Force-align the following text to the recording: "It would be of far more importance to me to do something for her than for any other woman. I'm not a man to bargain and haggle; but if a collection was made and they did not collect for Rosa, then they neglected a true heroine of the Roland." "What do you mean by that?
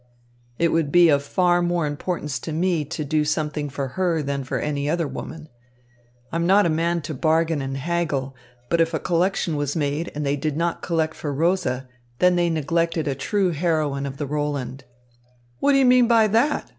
"It 0.57 0.69
would 0.71 0.91
be 0.91 1.09
of 1.09 1.21
far 1.21 1.61
more 1.61 1.85
importance 1.85 2.39
to 2.39 2.51
me 2.51 2.83
to 2.85 3.05
do 3.05 3.23
something 3.23 3.69
for 3.69 3.89
her 3.89 4.23
than 4.23 4.43
for 4.43 4.57
any 4.57 4.89
other 4.89 5.07
woman. 5.07 5.47
I'm 6.31 6.47
not 6.47 6.65
a 6.65 6.69
man 6.69 7.03
to 7.03 7.13
bargain 7.13 7.61
and 7.61 7.77
haggle; 7.77 8.35
but 8.67 8.81
if 8.81 8.95
a 8.95 8.99
collection 8.99 9.55
was 9.57 9.75
made 9.75 10.11
and 10.15 10.25
they 10.25 10.37
did 10.37 10.57
not 10.57 10.81
collect 10.81 11.13
for 11.13 11.31
Rosa, 11.31 11.87
then 12.17 12.35
they 12.35 12.49
neglected 12.49 13.07
a 13.07 13.13
true 13.13 13.51
heroine 13.51 14.07
of 14.07 14.17
the 14.17 14.25
Roland." 14.25 14.85
"What 15.59 15.73
do 15.73 15.77
you 15.77 15.85
mean 15.85 16.07
by 16.07 16.25
that? 16.29 16.67